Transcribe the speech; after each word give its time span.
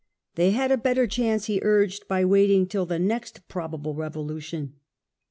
They 0.33 0.49
had 0.49 0.71
a 0.71 0.77
better 0.77 1.05
chance, 1.05 1.45
he 1.45 1.59
urged, 1.61 2.07
by 2.07 2.25
waiting 2.25 2.65
till 2.65 2.87
the 2.87 2.97
"next 2.97 3.47
probable 3.47 3.93
Revolution". 3.93 4.73